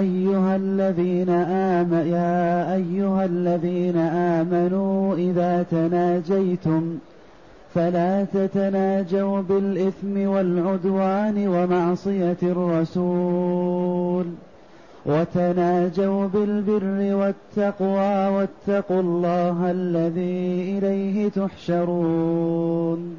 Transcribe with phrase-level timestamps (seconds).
[0.00, 6.98] أيها الذين آمنوا يا أيها الذين آمنوا إذا تناجيتم
[7.74, 14.26] فلا تتناجوا بالإثم والعدوان ومعصية الرسول
[15.06, 23.16] وتناجوا بالبر والتقوى واتقوا الله الذي إليه تحشرون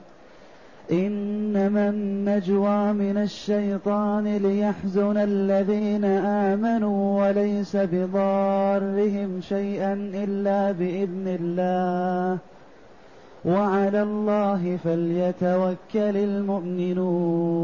[0.91, 12.37] إنما النجوى من الشيطان ليحزن الذين آمنوا وليس بضارهم شيئا إلا بإذن الله.
[13.45, 17.61] وعلى الله فليتوكل المؤمنون.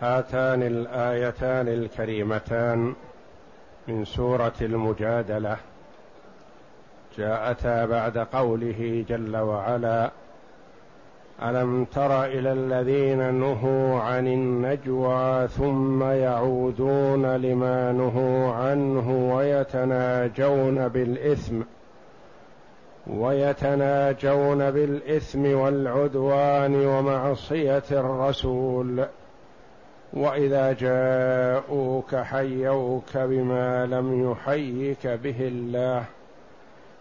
[0.00, 2.94] هاتان الآيتان الكريمتان
[3.88, 5.56] من سورة المجادلة.
[7.18, 10.10] جاءتا بعد قوله جل وعلا
[11.42, 21.60] ألم تر إلى الذين نهوا عن النجوى ثم يعودون لما نهوا عنه ويتناجون بالإثم
[23.06, 29.04] ويتناجون بالإثم والعدوان ومعصية الرسول
[30.12, 36.04] وإذا جاءوك حيوك بما لم يحيك به الله.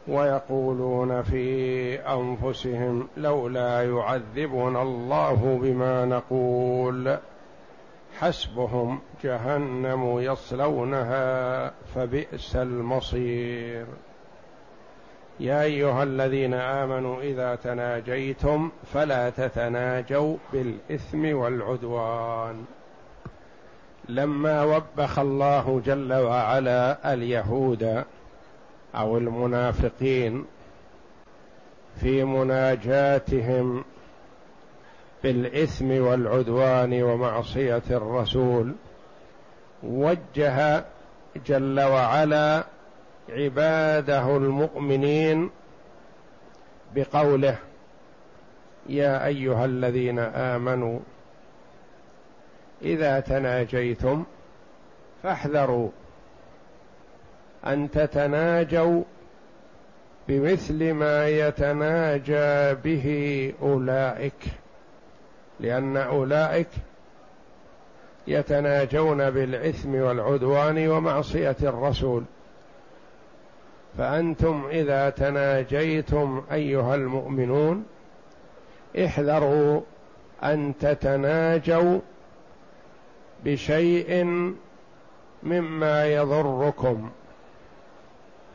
[0.07, 7.17] ويقولون في أنفسهم لولا يعذبنا الله بما نقول.
[8.19, 13.85] حسبهم جهنم يصلونها فبئس المصير.
[15.39, 22.65] يا أيها الذين آمنوا إذا تناجيتم فلا تتناجوا بالإثم والعدوان.
[24.09, 28.03] لما وبخ الله جل وعلا اليهود
[28.95, 30.45] أو المنافقين
[32.01, 33.83] في مناجاتهم
[35.23, 38.75] بالإثم والعدوان ومعصية الرسول
[39.83, 40.85] وجه
[41.45, 42.63] جل وعلا
[43.29, 45.49] عباده المؤمنين
[46.95, 47.57] بقوله
[48.89, 50.99] يا أيها الذين آمنوا
[52.81, 54.23] إذا تناجيتم
[55.23, 55.89] فاحذروا
[57.65, 59.03] أن تتناجوا
[60.27, 64.43] بمثل ما يتناجى به أولئك
[65.59, 66.67] لأن أولئك
[68.27, 72.23] يتناجون بالإثم والعدوان ومعصية الرسول.
[73.97, 77.85] فأنتم إذا تناجيتم أيها المؤمنون
[79.05, 79.81] احذروا
[80.43, 81.99] أن تتناجوا
[83.45, 84.23] بشيء
[85.43, 87.09] مما يضركم.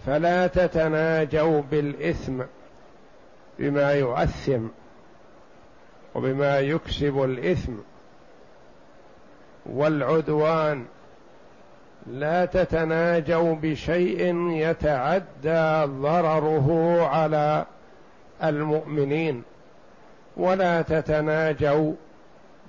[0.07, 2.43] فلا تتناجوا بالإثم
[3.59, 4.67] بما يؤثم
[6.15, 7.73] وبما يكسب الإثم
[9.67, 10.85] والعدوان.
[12.07, 17.67] لا تتناجوا بشيء يتعدى ضرره على
[18.45, 19.43] المؤمنين.
[20.37, 21.93] ولا تتناجوا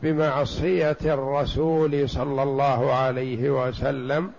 [0.04, 4.32] بمعصية الرسول صلى الله عليه وسلم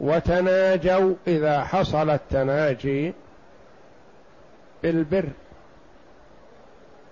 [0.00, 3.12] وتناجوا إذا حصل التناجي
[4.82, 5.28] بالبر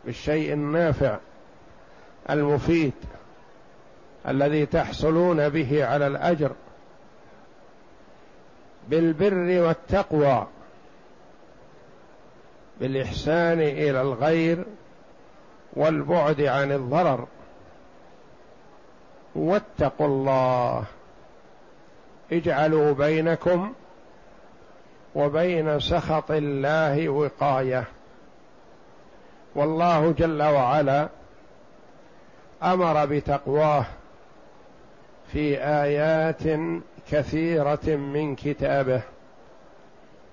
[0.04, 1.18] بالشيء النافع
[2.30, 2.92] المفيد
[4.28, 6.52] الذي تحصلون به على الأجر.
[8.88, 10.46] بالبر والتقوى
[12.80, 14.64] بالإحسان إلى الغير
[15.72, 17.26] والبعد عن الضرر.
[19.34, 20.84] واتقوا الله.
[22.32, 23.72] اجعلوا بينكم
[25.14, 27.84] وبين سخط الله وقاية.
[29.54, 31.08] والله جل وعلا
[32.62, 33.84] أمر بتقواه
[35.32, 36.42] في آيات
[37.10, 39.02] كثيرة من كتابه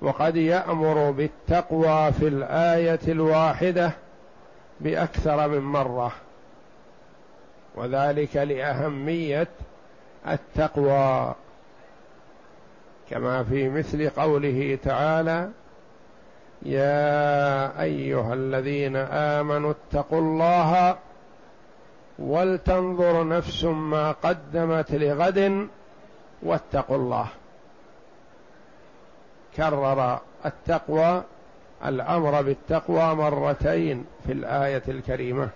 [0.02, 3.92] وقد يأمر بالتقوى في الآية الواحدة
[4.80, 6.12] بأكثر من مرة
[7.76, 9.48] وذلك لأهمية
[10.28, 11.36] التقوى.
[13.14, 15.50] كما في مثل قوله تعالى
[16.62, 20.96] يا أيها الذين آمنوا اتقوا الله
[22.20, 25.68] ولتنظر نفس ما قدمت لغد
[26.44, 27.28] واتقوا الله.
[29.58, 31.24] كرر التقوى
[31.86, 35.50] الأمر بالتقوى مرتين في الآية الكريمة.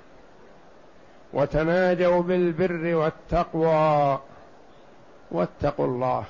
[1.34, 4.20] وتناجوا بالبر والتقوى
[5.32, 6.24] واتقوا الله.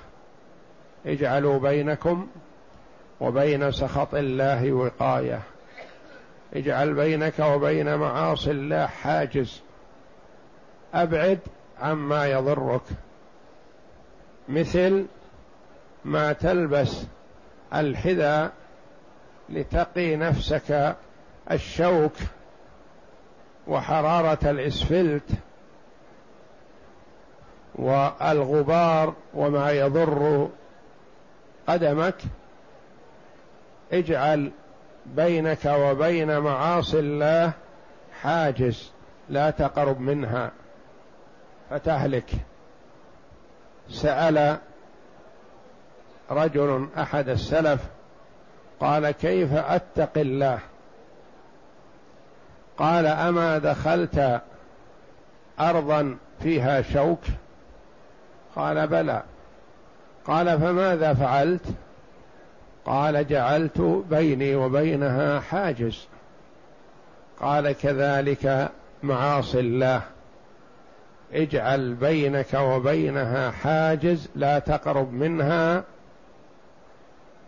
[1.06, 2.28] اجعلوا بينكم
[3.22, 5.42] وبين سخط الله وقاية.
[6.54, 9.62] اجعل بينك وبين معاصي الله حاجز.
[10.94, 11.40] أبعد
[11.82, 12.82] عما يضرك.
[14.50, 15.06] مثل
[16.06, 17.04] ما تلبس
[17.74, 18.52] الحذاء
[19.50, 20.96] لتقي نفسك
[21.52, 22.14] الشوك
[23.68, 25.30] وحرارة الإسفلت
[27.76, 30.50] والغبار وما يضر
[31.68, 32.16] قدمك
[33.92, 34.52] اجعل
[35.06, 37.52] بينك وبين معاصي الله
[38.22, 38.92] حاجز
[39.30, 40.52] لا تقرب منها.
[41.70, 42.32] فتهلك.
[43.90, 44.58] سأل
[46.32, 47.82] رجل أحد السلف
[48.80, 50.60] قال كيف أتقي الله؟
[52.78, 54.42] قال أما دخلت
[55.60, 57.20] أرضا فيها شوك؟
[58.56, 59.24] قال بلى.
[60.28, 61.66] قال فماذا فعلت؟
[62.86, 66.08] قال جعلت بيني وبينها حاجز.
[67.42, 68.72] قال كذلك
[69.04, 70.02] معاصي الله.
[71.34, 75.84] اجعل بينك وبينها حاجز لا تقرب منها.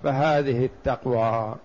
[0.04, 1.56] فهذه التقوى.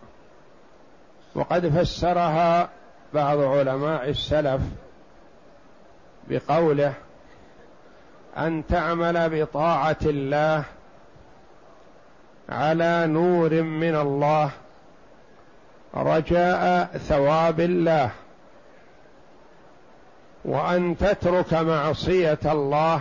[1.34, 2.68] وقد فسرها
[3.14, 4.60] بعض علماء السلف
[6.28, 6.94] بقوله
[8.38, 10.64] أن تعمل بطاعة الله
[12.48, 14.50] على نور من الله
[15.94, 18.10] رجاء ثواب الله.
[20.44, 23.00] وأن تترك معصية الله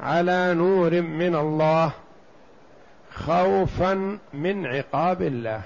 [0.00, 1.90] على نور من الله
[3.14, 5.62] خوفا من عقاب الله.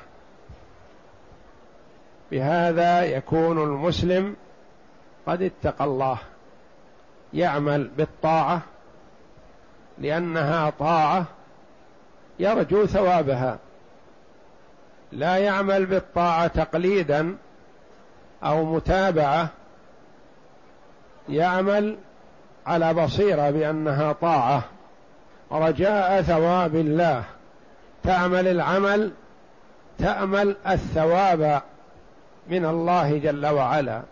[2.31, 4.37] بهذا يكون المسلم
[5.27, 6.19] قد اتقى الله
[7.35, 8.63] يعمل بالطاعة
[9.99, 11.25] لأنها طاعة
[12.41, 13.59] يرجو ثوابها.
[15.13, 17.37] لا يعمل بالطاعة تقليدا
[18.45, 19.49] أو متابعة.
[21.29, 21.97] يعمل
[22.67, 24.63] على بصيرة بأنها طاعة.
[25.53, 27.25] رجاء ثواب الله.
[28.03, 29.13] تعمل العمل
[29.99, 31.63] تأمل الثواب
[32.49, 34.03] من الله جل وعلا.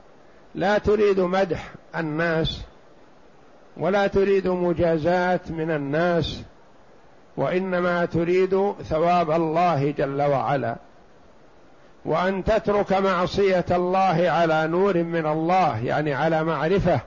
[0.55, 2.61] لا تريد مدح الناس
[3.77, 6.43] ولا تريد مجازات من الناس.
[7.39, 10.77] وإنما تريد ثواب الله جل وعلا.
[12.05, 17.01] وأن تترك معصية الله على نور من الله يعني على معرفة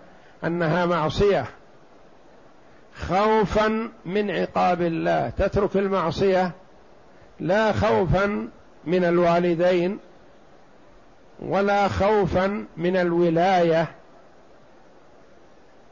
[0.43, 1.45] أنها معصية.
[3.07, 5.29] خوفا من عقاب الله.
[5.29, 6.51] تترك المعصية
[7.39, 8.47] لا خوفا
[8.85, 9.99] من الوالدين
[11.39, 13.87] ولا خوفا من الولاية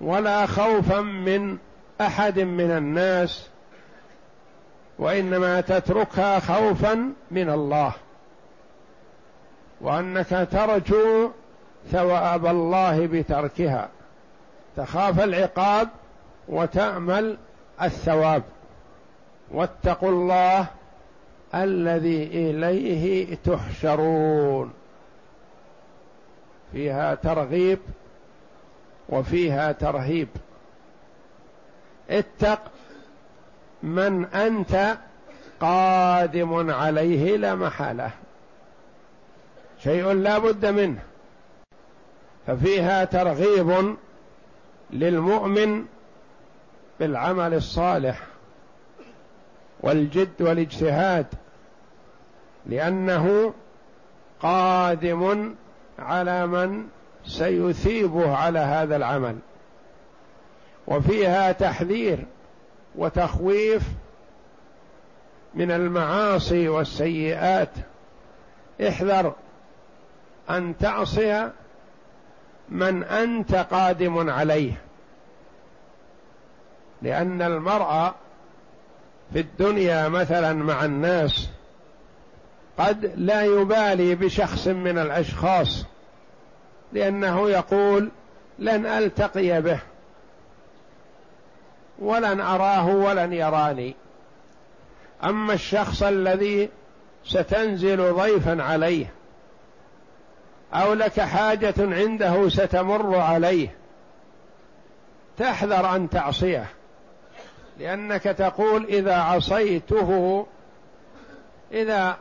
[0.01, 1.57] ولا خوفا من
[2.01, 3.49] أحد من الناس.
[4.99, 7.91] وإنما تتركها خوفا من الله.
[9.81, 11.31] وأنك ترجو
[11.91, 13.89] ثواب الله بتركها.
[14.77, 15.87] تخاف العقاب
[16.47, 17.37] وتأمل
[17.81, 18.43] الثواب.
[19.51, 20.65] واتقوا الله
[21.55, 24.73] الذي إليه تحشرون.
[26.71, 27.79] فيها ترغيب
[29.09, 30.27] وفيها ترهيب.
[32.09, 32.59] اتق
[33.83, 34.97] من أنت
[35.59, 38.11] قادم عليه لا محالة.
[39.83, 41.03] شيء لا بد منه.
[42.47, 43.95] ففيها ترغيب
[44.91, 45.85] للمؤمن
[46.99, 48.19] بالعمل الصالح
[49.81, 51.25] والجد والاجتهاد
[52.65, 53.53] لأنه
[54.41, 55.55] قادم
[55.99, 56.87] على من
[57.25, 59.37] سيثيبه على هذا العمل.
[60.87, 62.25] وفيها تحذير
[62.99, 63.83] وتخويف
[65.53, 67.69] من المعاصي والسيئات.
[68.87, 69.33] احذر
[70.49, 71.49] أن تعصي
[72.69, 74.73] من أنت قادم عليه
[77.01, 78.11] لأن المرء
[79.33, 81.49] في الدنيا مثلا مع الناس
[82.77, 85.85] قد لا يبالي بشخص من الأشخاص
[86.93, 88.11] لأنه يقول
[88.59, 89.79] لن ألتقي به.
[91.99, 93.95] ولن أراه ولن يراني.
[95.23, 96.69] أما الشخص الذي
[97.25, 99.13] ستنزل ضيفا عليه
[100.73, 103.75] أو لك حاجة عنده ستمر عليه
[105.37, 106.65] تحذر أن تعصيه
[107.79, 110.45] لأنك تقول إذا عصيته
[111.71, 112.17] إذا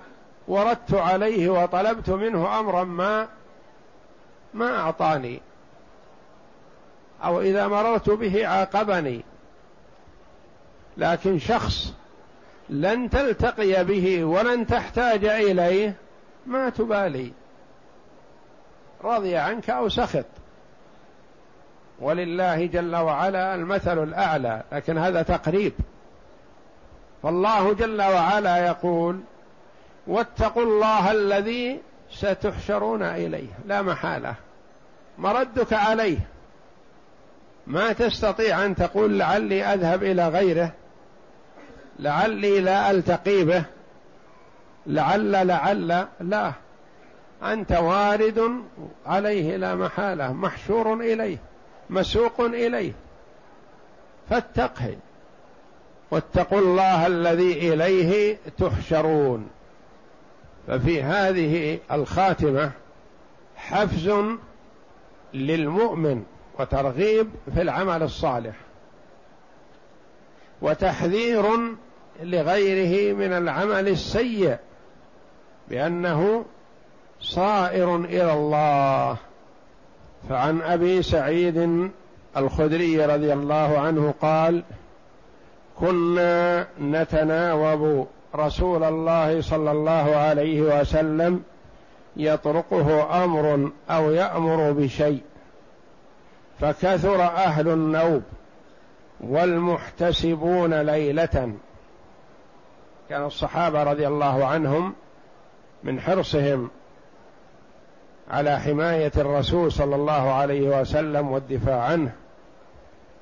[0.49, 3.29] وردت عليه وطلبت منه أمرا ما
[4.55, 5.41] ما أعطاني
[7.25, 9.25] أو إذا مررت به عاقبني.
[10.99, 11.95] لكن شخص
[12.69, 15.95] لن تلتقي به ولن تحتاج إليه
[16.47, 17.33] ما تبالي.
[19.05, 20.25] رضي عنك أو سخط.
[22.01, 25.73] ولله جل وعلا المثل الأعلى لكن هذا تقريب.
[27.23, 29.21] فالله جل وعلا يقول
[30.07, 33.49] واتقوا الله الذي ستحشرون إليه.
[33.67, 34.35] لا محالة.
[35.19, 36.19] مردك عليه.
[37.67, 40.73] ما تستطيع أن تقول لعلي أذهب إلى غيره.
[41.99, 43.65] لعلي لا ألتقي به.
[44.87, 46.53] لعل لعل لا.
[47.43, 48.63] أنت وارد
[49.07, 51.39] عليه لا محالة محشور إليه
[51.91, 52.93] مسوق إليه.
[54.31, 54.97] فاتقه
[56.11, 59.51] واتقوا الله الذي إليه تحشرون.
[60.67, 62.71] ففي هذه الخاتمة
[63.57, 64.13] حفز
[65.35, 66.23] للمؤمن
[66.59, 68.55] وترغيب في العمل الصالح.
[70.63, 71.45] وتحذير
[72.23, 74.57] لغيره من العمل السيء
[75.69, 76.45] بأنه
[77.21, 79.17] صائر إلى الله.
[80.29, 81.91] فعن أبي سعيد
[82.37, 84.63] الخدري رضي الله عنه قال
[85.81, 91.43] كنا نتناوب رسول الله صلى الله عليه وسلم
[92.17, 95.21] يطرقه أمر أو يأمر بشيء
[96.61, 98.23] فكثر أهل النوب
[99.21, 101.53] والمحتسبون ليلة
[103.09, 104.95] كان الصحابة رضي الله عنهم
[105.85, 106.71] من حرصهم
[108.31, 112.13] على حماية الرسول صلى الله عليه وسلم والدفاع عنه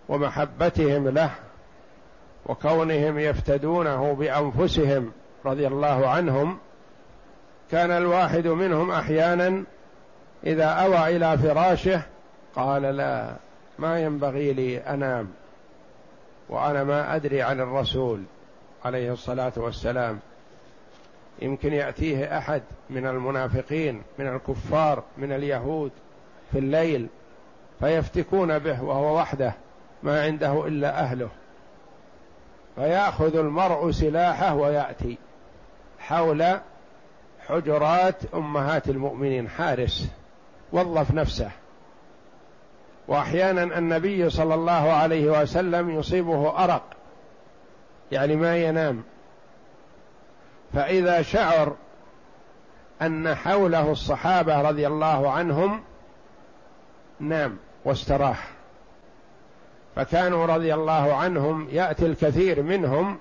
[0.08, 1.30] ومحبتهم له
[2.46, 5.12] وكونهم يفتدونه بأنفسهم
[5.44, 6.58] رضي الله عنهم
[7.70, 9.64] كان الواحد منهم أحيانا
[10.46, 12.02] إذا أوى إلى فراشه
[12.56, 13.36] قال لا
[13.78, 15.28] ما ينبغي لي أنام
[16.48, 18.22] وأنا ما أدري عن الرسول.
[18.86, 20.18] عليه الصلاة والسلام.
[21.42, 25.90] يمكن يأتيه أحد من المنافقين من الكفار من اليهود
[26.52, 27.06] في الليل
[27.80, 29.54] فيفتكون به وهو وحده
[30.02, 31.28] ما عنده إلا أهله.
[32.76, 35.18] فيأخذ المرء سلاحه ويأتي
[35.98, 36.44] حول
[37.46, 40.08] حجرات أمهات المؤمنين حارس
[40.72, 41.50] وظف نفسه.
[43.08, 46.95] وأحيانا النبي صلى الله عليه وسلم يصيبه أرق
[48.12, 49.02] يعني ما ينام.
[50.74, 51.74] فإذا شعر
[53.02, 55.82] أن حوله الصحابة رضي الله عنهم
[57.20, 58.50] نام واستراح.
[59.96, 63.18] فكانوا رضي الله عنهم يأتي الكثير منهم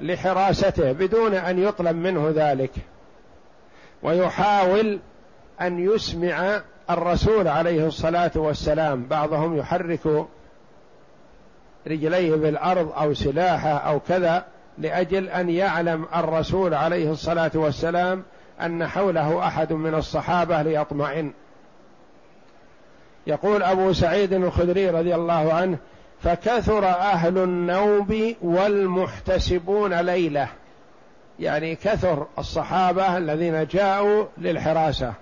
[0.00, 2.72] لحراسته بدون أن يطلب منه ذلك.
[4.02, 5.00] ويحاول
[5.60, 6.60] أن يسمع
[6.90, 9.06] الرسول عليه الصلاة والسلام.
[9.06, 10.26] بعضهم يحرك
[11.86, 14.44] رجليه بالارض أو سلاحه أو كذا
[14.78, 18.22] لأجل أن يعلم الرسول عليه الصلاة والسلام
[18.60, 21.32] أن حوله أحد من الصحابة ليطمئن.
[23.26, 25.78] يقول أبو سعيد الخدري رضي الله عنه
[26.22, 30.48] فكثر أهل النوب والمحتسبون ليلة.
[31.40, 35.12] يعني كثر الصحابة الذين جاءوا للحراسة.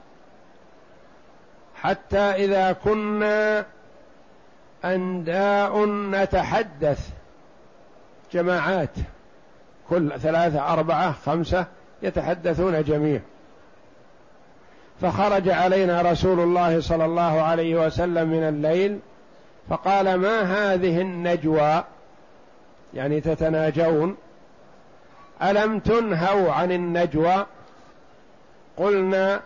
[1.75, 3.67] حتى إذا كنا
[4.85, 7.11] أنداء نتحدث.
[8.33, 8.91] جماعات.
[9.91, 11.67] كل ثلاثة أربعة خمسة
[12.03, 13.21] يتحدثون جميع.
[15.01, 18.99] فخرج علينا رسول الله صلى الله عليه وسلم من الليل
[19.69, 21.85] فقال ما هذه النجوى؟
[22.95, 24.17] يعني تتناجون.
[25.43, 27.47] ألم تنهوا عن النجوى؟
[28.77, 29.41] قلنا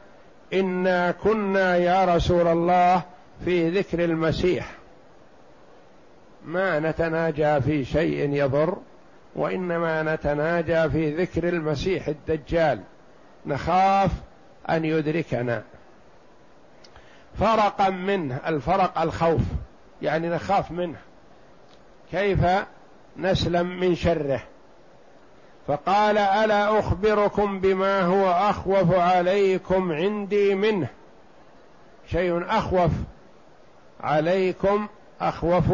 [0.55, 3.03] إنا كنا يا رسول الله
[3.45, 4.82] في ذكر المسيح.
[6.47, 8.77] ما نتناجى في شيء يضر
[9.37, 12.81] وإنما نتناجى في ذكر المسيح الدجال.
[13.47, 14.11] نخاف
[14.71, 15.63] أن يدركنا.
[17.39, 19.41] فرقا منه الفرق الخوف.
[20.03, 20.99] يعني نخاف منه.
[22.11, 22.39] كيف
[23.17, 24.43] نسلم من شره؟
[25.67, 30.89] فقال ألا أخبركم بما هو أخوف عليكم عندي منه؟
[32.11, 32.91] شيء أخوف.
[34.01, 34.89] عليكم
[35.21, 35.65] أخوف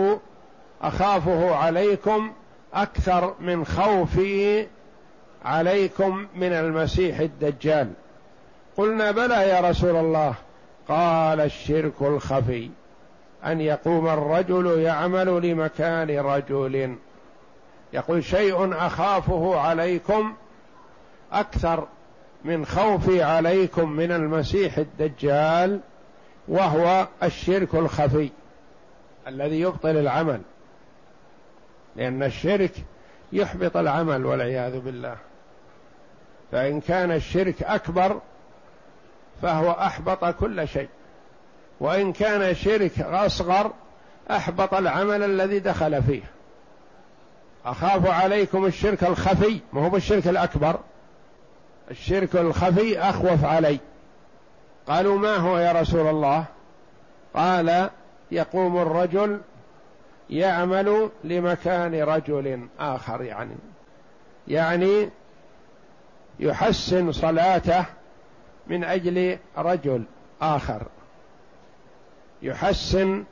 [0.82, 2.32] أخافه عليكم
[2.74, 4.66] أكثر من خوفي
[5.44, 7.92] عليكم من المسيح الدجال.
[8.76, 10.34] قلنا بلى يا رسول الله.
[10.88, 12.70] قال الشرك الخفي.
[13.44, 16.96] أن يقوم الرجل يعمل لمكان رجل.
[17.92, 20.34] يقول شيء أخافه عليكم
[21.32, 21.86] أكثر
[22.44, 25.80] من خوفي عليكم من المسيح الدجال
[26.48, 28.30] وهو الشرك الخفي
[29.26, 30.40] الذي يبطل العمل.
[31.96, 32.72] لأن الشرك
[33.32, 35.16] يحبط العمل والعياذ بالله.
[36.52, 38.20] فإن كان الشرك أكبر
[39.42, 40.88] فهو أحبط كل شيء.
[41.80, 43.72] وإن كان شرك أصغر
[44.30, 46.22] أحبط العمل الذي دخل فيه.
[47.66, 50.80] أخاف عليكم الشرك الخفي ما هو بالشرك الأكبر.
[51.90, 53.78] الشرك الخفي أخوف علي.
[54.88, 56.44] قالوا ما هو يا رسول الله؟
[57.34, 57.90] قال
[58.30, 59.40] يقوم الرجل
[60.30, 63.54] يعمل لمكان رجل آخر يعني
[64.48, 65.10] يعني
[66.40, 67.84] يحسن صلاته
[68.66, 70.02] من أجل رجل
[70.42, 70.82] آخر.
[72.42, 73.24] يحسن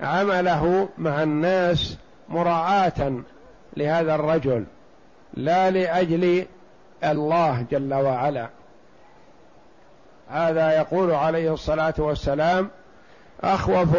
[0.00, 1.96] عمله مع الناس
[2.28, 3.12] مراعاة
[3.76, 4.64] لهذا الرجل
[5.34, 6.46] لا لأجل
[7.04, 8.48] الله جل وعلا.
[10.28, 12.70] هذا يقول عليه الصلاة والسلام
[13.42, 13.96] أخوف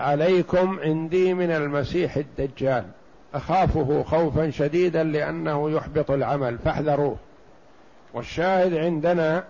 [0.00, 2.84] عليكم عندي من المسيح الدجال.
[3.34, 6.58] أخافه خوفا شديدا لأنه يحبط العمل.
[6.58, 7.16] فاحذروه.
[8.14, 9.44] والشاهد عندنا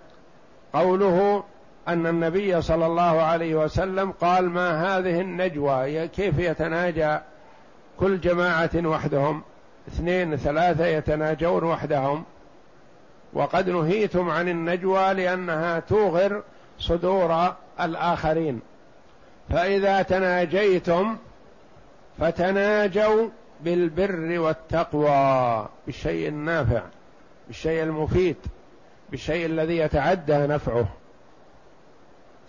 [0.72, 1.44] قوله
[1.88, 7.18] أن النبي صلى الله عليه وسلم قال ما هذه النجوى؟ كيف يتناجى
[8.00, 9.42] كل جماعة وحدهم؟
[9.88, 12.24] اثنين ثلاثة يتناجون وحدهم.
[13.32, 16.42] وقد نهيتم عن النجوى لأنها توغر
[16.78, 18.60] صدور الآخرين.
[19.50, 21.16] فإذا تناجيتم
[22.18, 23.28] فتناجوا
[23.60, 26.82] بالبر والتقوى بالشيء النافع
[27.46, 28.36] بالشيء المفيد
[29.10, 30.88] بالشيء الذي يتعدى نفعه.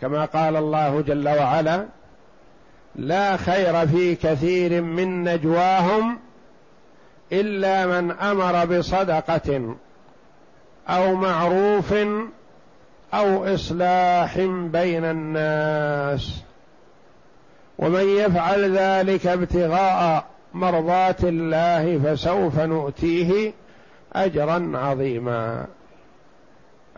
[0.01, 1.85] كما قال الله جل وعلا
[2.95, 6.19] لا خير في كثير من نجواهم
[7.31, 9.75] إلا من أمر بصدقة
[10.89, 11.93] أو معروف
[13.13, 16.40] أو إصلاح بين الناس.
[17.81, 23.53] ومن يفعل ذلك ابتغاء مرضات الله فسوف نؤتيه
[24.13, 25.65] أجرا عظيما.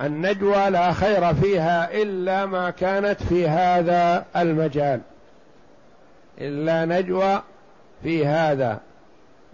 [0.02, 5.02] النجوى لا خير فيها إلا ما كانت في هذا المجال.
[6.42, 7.42] إلا نجوى
[8.04, 8.80] في هذا.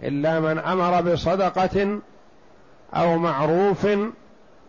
[0.02, 1.98] إلا من أمر بصدقة
[2.94, 3.86] أو معروف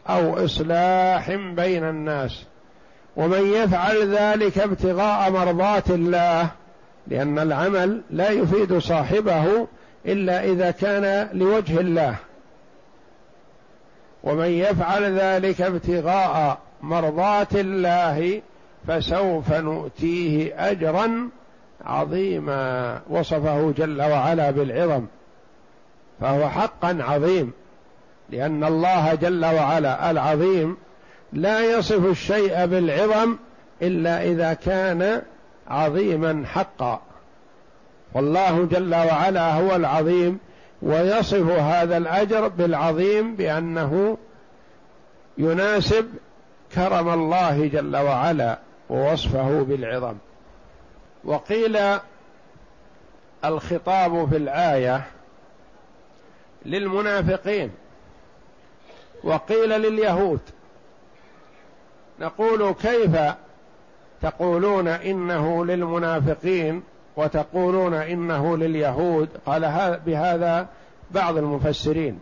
[0.10, 2.45] أو إصلاح بين الناس.
[3.15, 6.50] ومن يفعل ذلك ابتغاء مرضات الله
[7.08, 9.67] لأن العمل لا يفيد صاحبه
[10.06, 12.15] إلا إذا كان لوجه الله.
[14.24, 18.41] ومن يفعل ذلك ابتغاء مرضات الله
[18.88, 21.30] فسوف نؤتيه أجرا
[21.86, 23.02] عظيما.
[23.10, 25.06] وصفه جل وعلا بالعظم
[26.21, 27.52] فهو حقا عظيم
[28.30, 30.78] لأن الله جل وعلا العظيم
[31.34, 33.38] لا يصف الشيء بالعظم
[33.82, 35.22] إلا إذا كان
[35.67, 37.02] عظيما حقا.
[38.13, 40.39] والله جل وعلا هو العظيم
[40.82, 44.17] ويصف هذا الأجر بالعظيم بأنه
[45.38, 46.10] يناسب
[46.76, 50.15] كرم الله جل وعلا ووصفه بالعظم.
[51.24, 51.78] وقيل
[53.46, 55.04] الخطاب في الآية
[56.65, 57.72] للمنافقين
[59.24, 60.39] وقيل لليهود
[62.22, 63.18] نقول كيف
[64.22, 66.84] تقولون إنه للمنافقين
[67.18, 70.68] وتقولون إنه لليهود؟ قال بهذا
[71.12, 72.20] بعض المفسرين.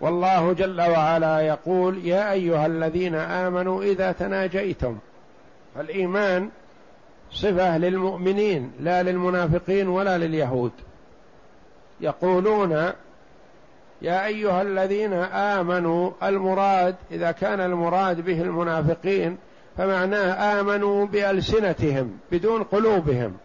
[0.00, 4.98] والله جل وعلا يقول يا أيها الذين آمنوا إذا تناجيتم
[5.74, 6.50] فالإيمان
[7.32, 10.72] صفة للمؤمنين لا للمنافقين ولا لليهود.
[12.00, 12.92] يقولون
[14.06, 19.38] يا أيها الذين آمنوا المراد إذا كان المراد به المنافقين
[19.76, 23.36] فمعناه آمنوا بألسنتهم بدون قلوبهم.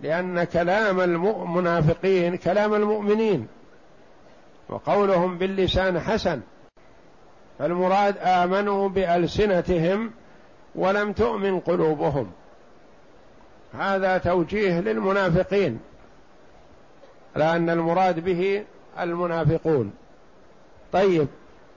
[0.00, 3.46] لأن كلام المنافقين كلام المؤمنين
[4.68, 6.40] وقولهم باللسان حسن.
[7.58, 10.10] فالمراد آمنوا بألسنتهم
[10.74, 12.30] ولم تؤمن قلوبهم.
[13.74, 15.80] هذا توجيه للمنافقين.
[17.36, 18.64] لأن المراد به
[19.00, 19.92] المنافقون.
[20.92, 21.26] طيب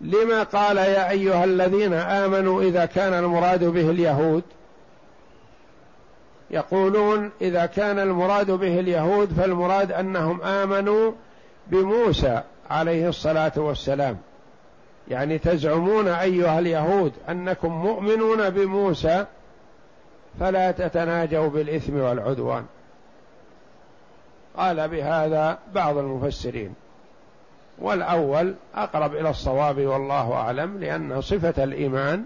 [0.01, 4.43] لما قال يا أيها الذين آمنوا إذا كان المراد به اليهود؟
[6.51, 11.11] يقولون إذا كان المراد به اليهود فالمراد أنهم آمنوا
[11.67, 14.17] بموسى عليه الصلاة والسلام.
[15.07, 19.25] يعني تزعمون أيها اليهود أنكم مؤمنون بموسى
[20.39, 22.65] فلا تتناجوا بالإثم والعدوان.
[24.57, 26.73] قال بهذا بعض المفسرين.
[27.79, 32.25] والأول أقرب إلى الصواب والله أعلم لأن صفة الإيمان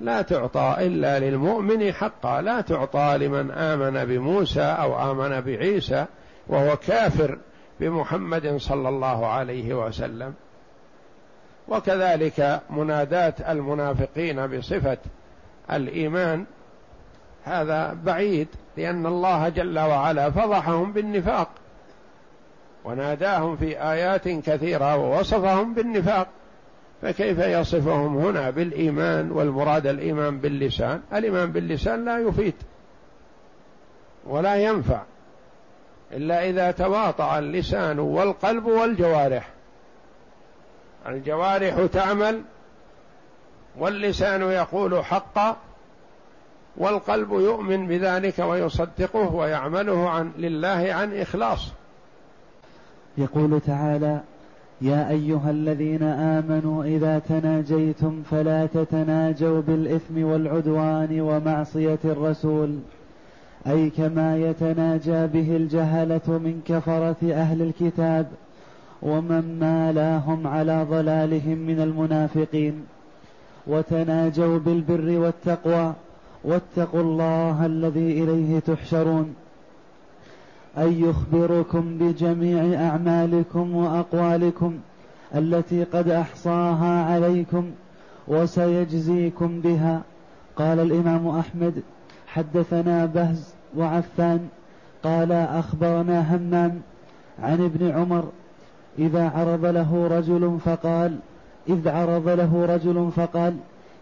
[0.00, 6.04] لا تعطى إلا للمؤمن حقا لا تعطى لمن آمن بموسى أو آمن بعيسى
[6.46, 7.38] وهو كافر
[7.80, 10.34] بمحمد صلى الله عليه وسلم.
[11.68, 14.98] وكذلك مناداه المنافقين بصفة
[15.72, 16.44] الإيمان
[17.44, 21.48] هذا بعيد لأن الله جل وعلا فضحهم بالنفاق.
[22.86, 26.28] وناداهم في آيات كثيرة ووصفهم بالنفاق.
[27.02, 32.54] فكيف يصفهم هنا بالإيمان والمراد الإيمان باللسان؟ الإيمان باللسان لا يفيد
[34.26, 35.02] ولا ينفع
[36.12, 39.48] إلا إذا تواطأ اللسان والقلب والجوارح.
[41.08, 42.42] الجوارح تعمل
[43.78, 45.56] واللسان يقول حقا
[46.76, 51.72] والقلب يؤمن بذلك ويصدقه ويعمله عن لله عن إخلاص.
[53.18, 54.20] يقول تعالى
[54.80, 62.78] يا أيها الذين آمنوا إذا تناجيتم فلا تتناجوا بالإثم والعدوان ومعصية الرسول.
[63.66, 68.26] أي كما يتناجى به الجهلة من كفرة أهل الكتاب
[69.02, 72.84] ومن مالاهم على ضلالهم من المنافقين.
[73.66, 75.92] وتناجوا بالبر والتقوى
[76.44, 79.34] واتقوا الله الذي إليه تحشرون.
[80.78, 84.74] أن يخبركم بجميع أعمالكم وأقوالكم
[85.34, 87.70] التي قد أحصاها عليكم
[88.28, 90.02] وسيجزيكم بها.
[90.56, 91.82] قال الإمام أحمد
[92.26, 94.48] حدثنا بهز وعفان.
[95.04, 96.80] قال أخبرنا همام
[97.42, 98.24] عن ابن عمر
[98.98, 101.18] إذا عرض له رجل فقال
[101.68, 103.54] إذ عرض له رجل فقال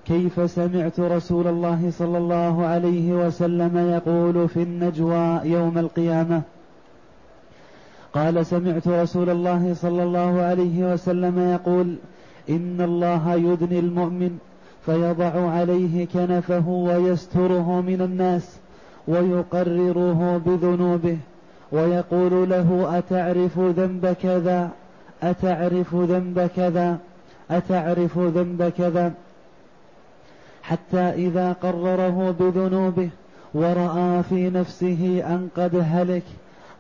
[0.07, 6.43] كيف سمعت رسول الله صلى الله عليه وسلم يقول في النجوى يوم القيامة؟
[8.15, 11.95] قال سمعت رسول الله صلى الله عليه وسلم يقول
[12.51, 14.39] إن الله يدني المؤمن
[14.87, 18.57] فيضع عليه كنفه ويستره من الناس
[19.09, 21.19] ويقرره بذنوبه
[21.73, 24.71] ويقول له أتعرف ذنب كذا؟
[25.23, 26.99] أتعرف ذنب كذا؟
[27.51, 29.13] أتعرف ذنب كذا؟
[30.63, 33.09] حتى إذا قرره بذنوبه
[33.55, 36.23] ورأى في نفسه أن قد هلك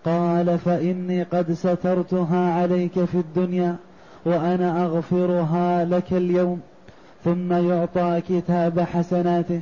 [0.04, 3.76] قال فإني قد سترتها عليك في الدنيا
[4.24, 6.60] وأنا أغفرها لك اليوم
[7.24, 9.60] ثم يعطى كتاب حسناته.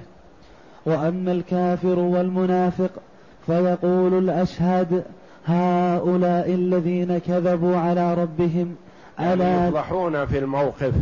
[0.87, 2.91] وأما الكافر والمنافق
[3.47, 5.05] فيقول الاشهاد
[5.47, 8.75] هؤلاء الذين كذبوا على ربهم
[9.21, 10.93] ألا يعني يفضحون في الموقف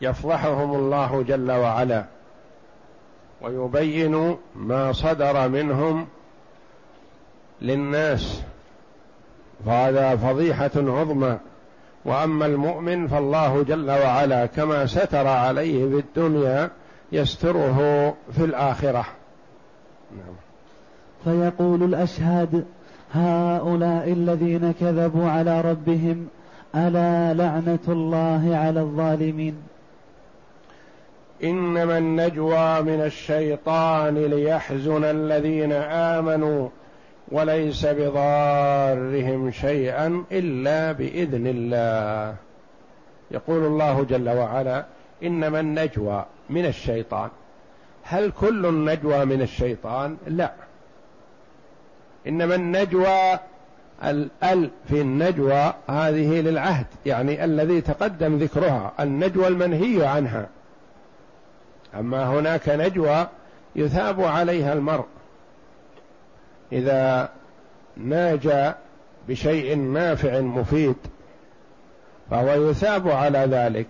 [0.00, 2.04] يفضحهم الله جل وعلا
[3.42, 6.06] ويبين ما صدر منهم
[7.62, 8.42] للناس.
[9.66, 11.38] فهذا فضيحة عظمى.
[12.04, 16.70] وأما المؤمن فالله جل وعلا كما ستر عليه في الدنيا
[17.12, 17.78] يستره
[18.32, 19.06] في الآخرة.
[20.16, 20.34] نعم.
[21.24, 22.64] فيقول الأشهاد
[23.14, 26.26] هؤلاء الذين كذبوا على ربهم
[26.74, 29.54] ألا لعنة الله على الظالمين؟
[31.44, 36.68] إنما النجوى من الشيطان ليحزن الذين آمنوا
[37.28, 42.34] وليس بضارهم شيئا إلا بإذن الله.
[43.30, 44.84] يقول الله جل وعلا
[45.22, 47.30] إنما النجوى من الشيطان.
[48.02, 50.52] هل كل النجوى من الشيطان؟ لا.
[52.26, 53.38] إنما النجوى
[54.04, 60.46] الال في النجوى هذه للعهد يعني الذي تقدم ذكرها النجوى المنهي عنها.
[61.94, 63.26] أما هناك نجوى
[63.76, 65.04] يثاب عليها المرء.
[66.74, 67.28] إذا
[67.96, 68.72] ناجى
[69.28, 70.96] بشيء نافع مفيد
[72.30, 73.86] فهو يثاب على ذلك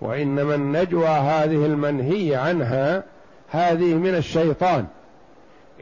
[0.00, 3.02] وإنما النجوى هذه المنهي عنها
[3.50, 4.86] هذه من الشيطان.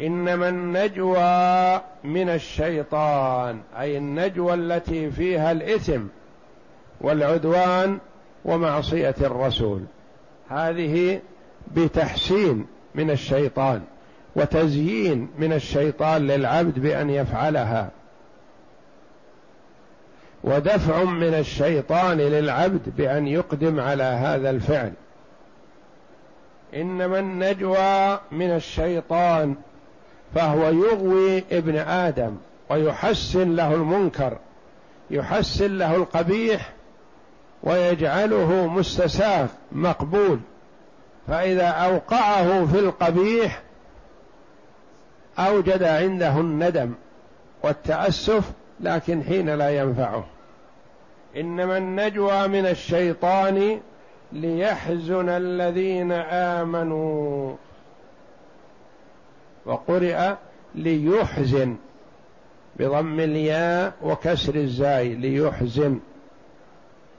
[0.01, 6.01] إنما النجوى من الشيطان أي النجوى التي فيها الإثم
[7.01, 7.99] والعدوان
[8.45, 9.81] ومعصية الرسول.
[10.49, 11.21] هذه
[11.75, 13.83] بتحسين من الشيطان.
[14.37, 17.91] وتزيين من الشيطان للعبد بأن يفعلها.
[20.45, 24.93] ودفع من الشيطان للعبد بأن يقدم على هذا الفعل.
[26.75, 29.55] إنما النجوى من الشيطان
[30.35, 32.37] فهو يغوي ابن آدم
[32.71, 34.39] ويحسن له المنكر
[35.11, 36.73] يحسن له القبيح
[37.63, 40.41] ويجعله مستساغ مقبول.
[41.29, 43.63] فإذا أوقعه في القبيح
[45.39, 46.93] أوجد عنده الندم
[47.63, 50.25] والتأسف لكن حين لا ينفعه.
[51.37, 53.81] إنما النجوى من الشيطان
[54.33, 57.55] ليحزن الذين آمنوا.
[59.67, 60.35] وقرئ
[60.75, 61.77] ليحزن
[62.77, 65.99] بضم الياء وكسر الزاي ليحزن.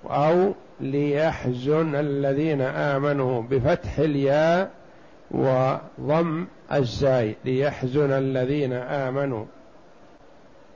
[0.05, 4.71] أو ليحزن الذين آمنوا بفتح الياء
[5.31, 9.45] وضم الزاي ليحزن الذين آمنوا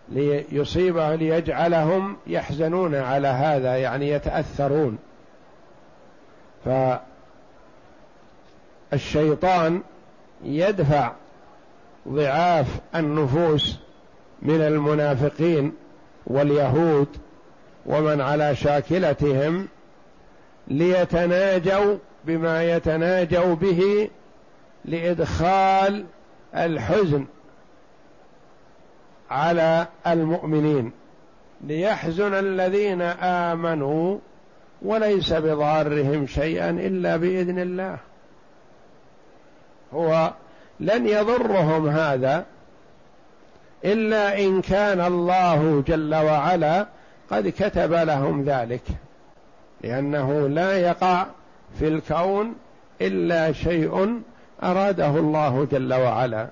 [0.09, 4.97] ليصيب ليجعلهم يحزنون على هذا يعني يتأثرون.
[8.91, 9.81] فالشيطان
[10.43, 11.11] يدفع
[12.07, 13.79] ضعاف النفوس
[14.41, 15.73] من المنافقين
[16.27, 17.07] واليهود
[17.85, 19.67] ومن على شاكلتهم
[20.67, 24.09] ليتناجوا بما يتناجوا به
[24.85, 26.05] لإدخال
[26.55, 27.25] الحزن
[29.29, 30.91] على المؤمنين
[31.61, 34.17] ليحزن الذين آمنوا
[34.81, 37.97] وليس بضارهم شيئا إلا بإذن الله.
[39.93, 40.33] هو
[40.79, 42.45] لن يضرهم هذا
[43.85, 46.87] إلا إن كان الله جل وعلا
[47.29, 48.83] قد كتب لهم ذلك
[49.81, 51.25] لأنه لا يقع
[51.79, 52.55] في الكون
[53.01, 54.21] إلا شيء
[54.63, 56.47] أراده الله جل وعلا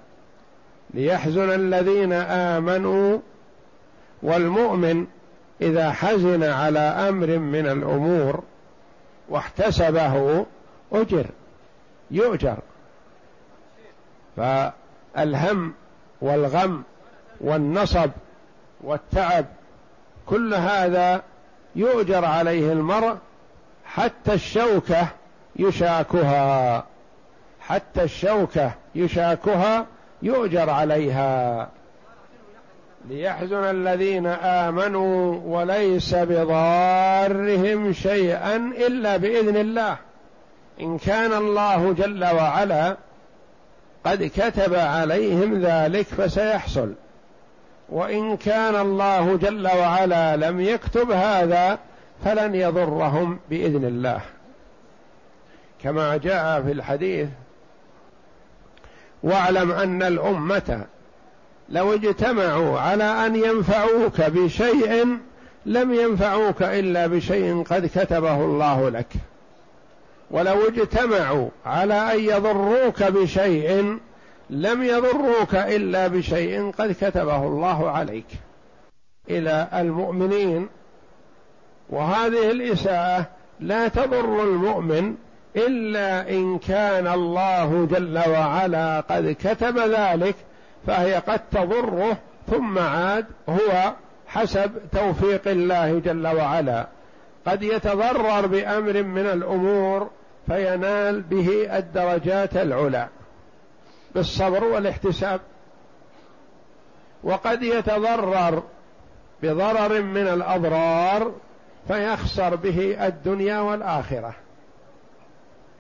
[0.93, 3.19] ليحزن الذين آمنوا
[4.23, 5.07] والمؤمن
[5.61, 8.43] إذا حزن على أمر من الأمور
[9.29, 10.45] واحتسبه
[10.91, 11.25] أجر
[12.11, 12.57] يؤجر.
[14.37, 15.73] فالهم
[16.21, 16.83] والغم
[17.41, 18.09] والنصب
[18.81, 19.45] والتعب
[20.25, 21.21] كل هذا
[21.75, 23.17] يؤجر عليه المرء
[23.85, 25.07] حتى الشوكة
[25.55, 26.85] يشاكها.
[27.69, 29.85] حتى الشوكة يشاكها
[30.21, 31.69] يؤجر عليها.
[33.09, 39.97] ليحزن الذين آمنوا وليس بضارهم شيئا إلا بإذن الله.
[40.81, 42.97] إن كان الله جل وعلا
[44.05, 46.93] قد كتب عليهم ذلك فسيحصل.
[47.89, 51.79] وإن كان الله جل وعلا لم يكتب هذا
[52.25, 54.21] فلن يضرهم بإذن الله.
[55.83, 57.29] كما جاء في الحديث
[59.23, 60.85] واعلم أن الأمة
[61.69, 65.17] لو اجتمعوا على أن ينفعوك بشيء
[65.65, 69.13] لم ينفعوك إلا بشيء قد كتبه الله لك.
[70.31, 73.97] ولو اجتمعوا على أن يضروك بشيء
[74.49, 78.25] لم يضروك إلا بشيء قد كتبه الله عليك.
[79.29, 80.67] إلى المؤمنين.
[81.89, 83.25] وهذه الإساءة
[83.59, 85.15] لا تضر المؤمن
[85.55, 90.35] إلا إن كان الله جل وعلا قد كتب ذلك
[90.87, 93.93] فهي قد تضره ثم عاد هو
[94.27, 96.87] حسب توفيق الله جل وعلا.
[97.47, 100.09] قد يتضرر بأمر من الأمور
[100.47, 103.07] فينال به الدرجات العلى.
[104.15, 105.39] بالصبر والاحتساب.
[107.23, 108.63] وقد يتضرر
[109.43, 111.31] بضرر من الأضرار
[111.87, 114.33] فيخسر به الدنيا والآخرة.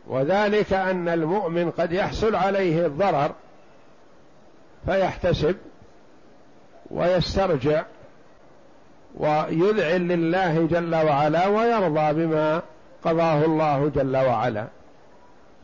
[0.09, 3.31] وذلك أن المؤمن قد يحصل عليه الضرر
[4.85, 5.55] فيحتسب
[6.91, 7.83] ويسترجع
[9.17, 12.61] ويذعن لله جل وعلا ويرضى بما
[13.05, 14.65] قضاه الله جل وعلا.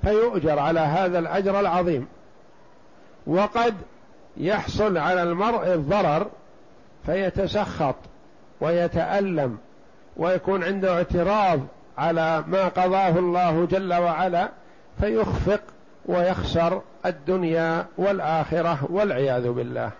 [0.01, 2.08] فيؤجر على هذا الأجر العظيم.
[3.27, 3.75] وقد
[4.38, 6.27] يحصل على المرء الضرر
[7.05, 7.95] فيتسخط
[8.62, 9.58] ويتألم
[10.17, 11.60] ويكون عنده اعتراض
[11.97, 14.49] على ما قضاه الله جل وعلا
[14.99, 15.62] فيخفق
[16.05, 19.91] ويخسر الدنيا والآخرة والعياذ بالله.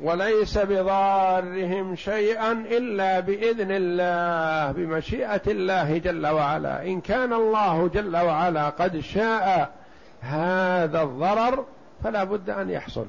[0.00, 6.82] وليس بضارهم شيئا إلا بإذن الله بمشيئة الله جل وعلا.
[6.82, 9.72] إن كان الله جل وعلا قد شاء
[10.20, 11.64] هذا الضرر
[12.04, 13.06] فلا بد أن يحصل.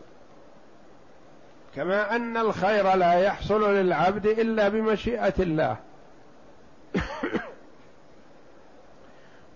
[1.76, 5.78] كما أن الخير لا يحصل للعبد إلا بمشيئة الله.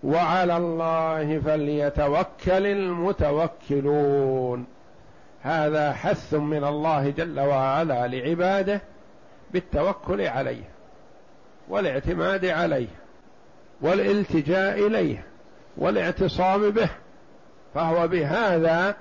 [0.04, 4.66] وعلى الله فليتوكل المتوكلون.
[5.42, 8.80] هذا حث من الله جل وعلا لعباده
[9.52, 10.64] بالتوكل عليه
[11.68, 12.88] والاعتماد عليه
[13.80, 15.24] والالتجاء إليه
[15.76, 16.88] والاعتصام به.
[17.74, 18.96] فهو بهذا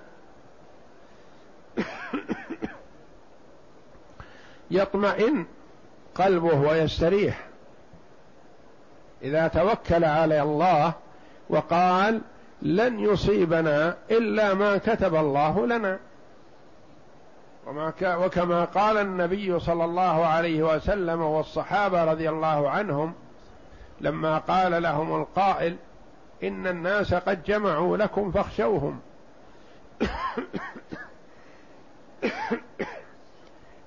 [4.71, 5.45] يطمئن
[6.15, 7.45] قلبه ويستريح.
[9.21, 10.93] إذا توكل على الله
[11.49, 12.21] وقال
[12.61, 15.99] لن يصيبنا إلا ما كتب الله لنا.
[17.67, 23.13] وما وكما قال النبي صلى الله عليه وسلم والصحابة رضي الله عنهم
[24.01, 25.75] لما قال لهم القائل
[26.43, 28.99] إن الناس قد جمعوا لكم فاخشوهم.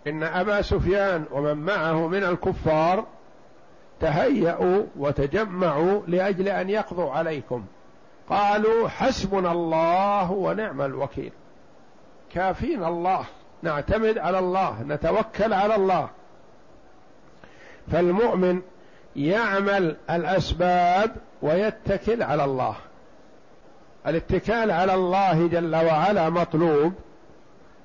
[0.08, 3.06] إن أبا سفيان ومن معه من الكفار
[4.00, 7.64] تهيأوا وتجمعوا لأجل أن يقضوا عليكم.
[8.30, 11.32] قالوا حسبنا الله ونعم الوكيل.
[12.34, 13.24] كافينا الله.
[13.62, 14.82] نعتمد على الله.
[14.82, 16.08] نتوكل على الله.
[17.92, 18.62] فالمؤمن
[19.16, 22.74] يعمل الأسباب ويتكل على الله.
[24.06, 26.92] الاتكال على الله جل وعلا مطلوب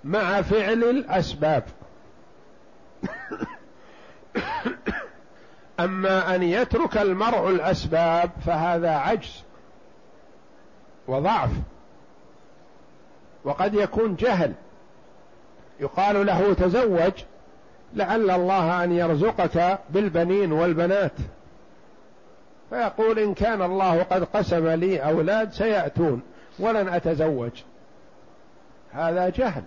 [0.04, 1.64] مع فعل الأسباب.
[5.84, 9.44] أما أن يترك المرء الأسباب فهذا عجز
[11.08, 11.50] وضعف
[13.44, 14.54] وقد يكون جهل.
[15.80, 17.12] يقال له تزوج
[17.94, 21.12] لعل الله أن يرزقك بالبنين والبنات.
[22.70, 26.22] فيقول إن كان الله قد قسم لي أولاد سيأتون
[26.60, 27.52] ولن أتزوج.
[28.92, 29.64] هذا جهل.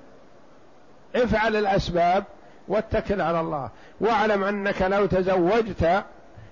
[1.15, 2.25] افعل الأسباب
[2.69, 3.71] واتكل على الله.
[4.01, 6.05] واعلم أنك لو تزوجت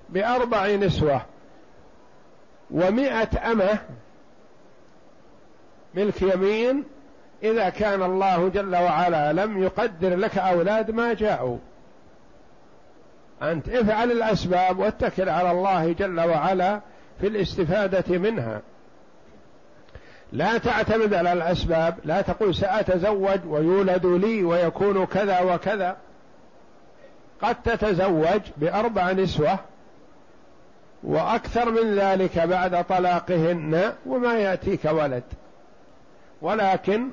[0.09, 1.20] بأربع نسوة
[2.70, 3.79] ومائه أمة
[5.94, 6.85] ملك يمين
[7.42, 11.59] إذا كان الله جل وعلا لم يقدر لك أولاد ما جاءوا.
[13.42, 16.81] أنت افعل الأسباب واتكل على الله جل وعلا
[17.20, 18.61] في الاستفادة منها.
[20.33, 25.96] لا تعتمد على الأسباب لا تقول سأتزوج ويولد لي ويكون كذا وكذا.
[27.42, 29.59] قد تتزوج بأربع نسوة
[31.03, 35.25] وأكثر من ذلك بعد طلاقهن وما يأتيك ولد.
[36.42, 37.09] ولكن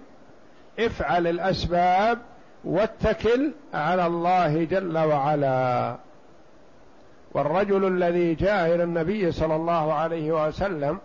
[0.80, 2.20] افعل الأسباب
[2.64, 5.96] واتكل على الله جل وعلا.
[7.34, 11.00] والرجل الذي جاء إلى النبي صلى الله عليه وسلم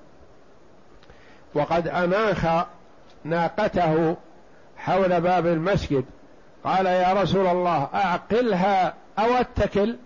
[1.55, 2.67] وقد أناخ
[3.25, 4.17] ناقته
[4.77, 6.05] حول باب المسجد
[6.65, 9.97] قال يا رسول الله أعقلها أو اتكل.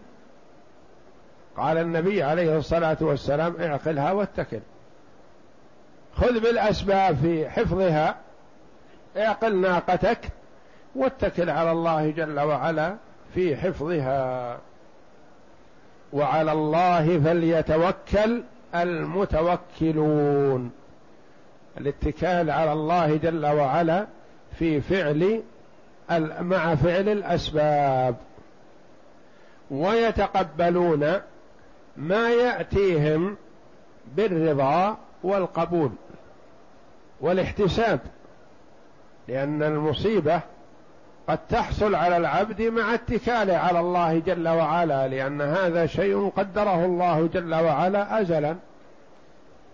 [1.57, 4.61] قال النبي عليه الصلاة والسلام اعقلها واتكل.
[6.15, 8.17] خذ بالأسباب في حفظها
[9.17, 10.19] اعقل ناقتك
[10.97, 12.97] واتكل على الله جل وعلا
[13.35, 14.59] في حفظها.
[16.13, 18.43] وعلى الله فليتوكل
[18.75, 20.71] المتوكلون.
[21.79, 24.07] الاتكال على الله جل وعلا
[24.59, 25.43] في فعل
[26.41, 28.17] مع فعل الأسباب.
[29.71, 31.21] ويتقبلون
[31.97, 33.37] ما يأتيهم
[34.17, 35.91] بالرضا والقبول
[37.21, 38.01] والاحتساب
[39.29, 40.41] لأن المصيبة
[41.29, 47.29] قد تحصل على العبد مع اتكاله على الله جل وعلا لأن هذا شيء قدره الله
[47.35, 48.57] جل وعلا أزلا.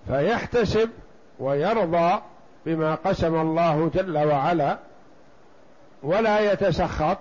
[0.08, 0.90] فيحتسب
[1.38, 2.20] ويرضى
[2.66, 4.78] بما قسم الله جل وعلا
[6.02, 7.18] ولا يتسخط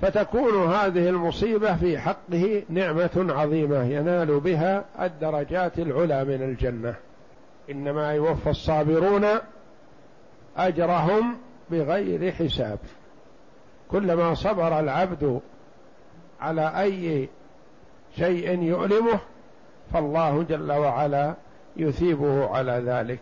[0.00, 6.94] فتكون هذه المصيبة في حقه نعمة عظيمة ينال بها الدرجات العلى من الجنة.
[7.70, 9.24] إنما يوفى الصابرون
[10.56, 11.36] أجرهم
[11.70, 12.78] بغير حساب.
[13.90, 15.40] كلما صبر العبد
[16.40, 17.28] على أي
[18.16, 19.20] شيء يؤلمه
[19.92, 21.34] فالله جل وعلا
[21.76, 23.20] يثيبه على ذلك.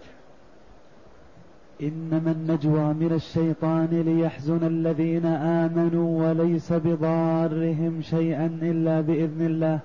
[1.82, 9.78] إنما النجوى من الشيطان ليحزن الذين آمنوا وليس بضارهم شيئا إلا بإذن الله.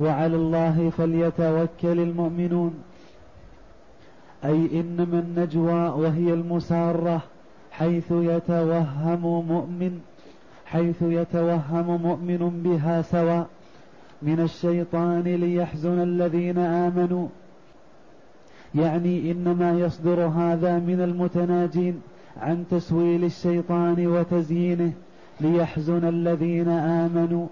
[0.00, 2.74] وعلى الله فليتوكل المؤمنون.
[4.44, 7.20] أي إنما النجوى وهي المسارة
[7.70, 10.00] حيث يتوهم مؤمن
[10.66, 13.46] حيث يتوهم مؤمن بها سواء.
[14.22, 17.28] من الشيطان ليحزن الذين آمنوا.
[18.74, 22.00] يعني إنما يصدر هذا من المتناجين
[22.40, 24.92] عن تسويل الشيطان وتزيينه
[25.40, 27.46] ليحزن الذين آمنوا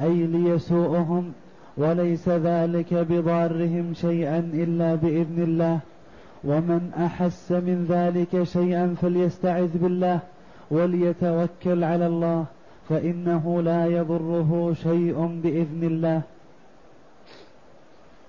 [0.00, 1.32] أي ليسوءهم
[1.76, 5.78] وليس ذلك بضارهم شيئا إلا بإذن الله.
[6.44, 10.20] ومن أحس من ذلك شيئا فليستعذ بالله
[10.70, 12.44] وليتوكل على الله
[12.88, 16.22] فإنه لا يضره شيء بإذن الله.